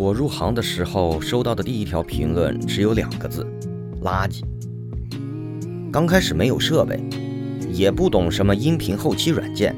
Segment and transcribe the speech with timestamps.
[0.00, 3.46] 我入行的时候收到的第一条评论只有两个字：
[4.02, 4.40] 垃圾。
[5.92, 6.98] 刚开始没有设备，
[7.70, 9.76] 也不懂什么音频后期软件，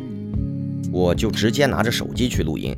[0.93, 2.73] 我就直接拿着手机去录音，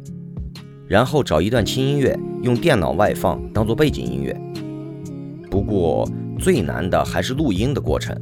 [0.88, 4.34] 然后找一段轻音乐，用电脑外放当做背景音乐。
[5.50, 6.08] 不过
[6.38, 8.18] 最难的还是录音的过程，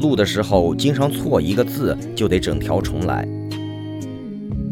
[0.00, 3.28] 录的时候经常错一个字就得整条重来。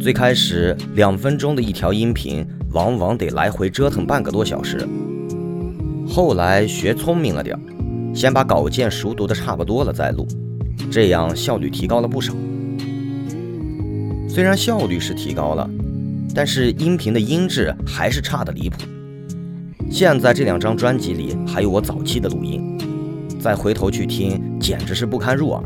[0.00, 4.86] 最开始两分钟的一条音频，往往得来回折腾半个多小时。
[6.08, 7.60] 后来学聪明了点儿，
[8.14, 10.26] 先把稿件熟读的差不多了再录，
[10.90, 12.34] 这样效率提高了不少。
[14.28, 15.68] 虽然效率是提高了，
[16.34, 18.78] 但是音频的音质还是差的离谱。
[19.90, 22.78] 现在这两张专辑里还有我早期的录音，
[23.40, 25.62] 再回头去听，简直是不堪入耳。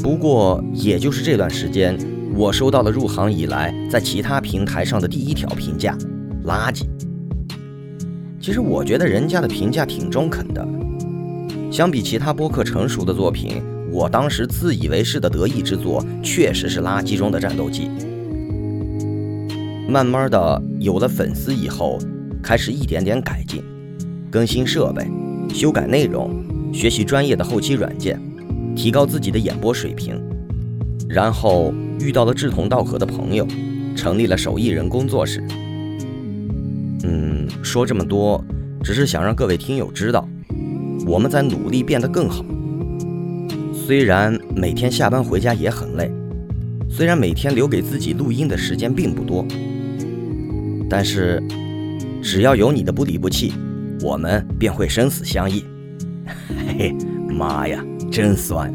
[0.00, 1.96] 不过也就是这段时间。
[2.38, 5.98] 我收到了入行以来在其他平台上的第一条评价：
[6.46, 6.84] 垃圾。
[8.40, 10.64] 其实我觉得人家的评价挺中肯的。
[11.68, 17.90] 相比其他播客成熟的作品，我当时自以为是的得意之作确实是垃圾中的战斗机。
[19.88, 21.98] 慢慢的有了粉丝以后，
[22.40, 23.64] 开始一点点改进，
[24.30, 25.04] 更新设备，
[25.52, 26.30] 修改内容，
[26.72, 28.16] 学习专业的后期软件，
[28.76, 30.22] 提高自己的演播水平。
[31.08, 33.46] 然后遇到了志同道合的朋友，
[33.96, 35.42] 成立了手艺人工作室。
[37.04, 38.44] 嗯，说这么多，
[38.82, 40.28] 只是想让各位听友知道，
[41.06, 42.44] 我们在努力变得更好。
[43.72, 46.12] 虽然每天下班回家也很累，
[46.90, 49.46] 虽然每天留给自己录音的时间并不多，
[50.90, 51.42] 但是
[52.22, 53.54] 只要有你的不离不弃，
[54.02, 55.64] 我们便会生死相依。
[56.26, 56.96] 嘿嘿，
[57.32, 58.70] 妈呀，真酸！